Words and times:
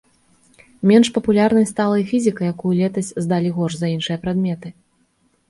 Менш 0.91 1.11
папулярнай 1.17 1.67
стала 1.73 1.95
і 2.05 2.07
фізіка, 2.13 2.47
якую 2.55 2.73
летась 2.81 3.11
здалі 3.27 3.53
горш 3.59 3.77
за 3.83 3.87
іншыя 3.99 4.17
прадметы. 4.27 4.75